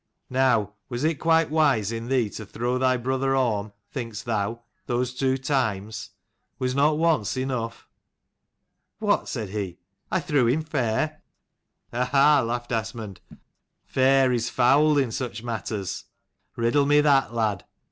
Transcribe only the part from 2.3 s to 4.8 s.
to throw thy brother Orm, think'st thou,